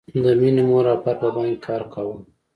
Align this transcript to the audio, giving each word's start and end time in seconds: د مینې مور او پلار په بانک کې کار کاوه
د 0.23 0.25
مینې 0.41 0.63
مور 0.69 0.85
او 0.93 0.97
پلار 1.03 1.17
په 1.21 1.27
بانک 1.35 1.51
کې 1.53 1.63
کار 1.65 1.81
کاوه 1.93 2.15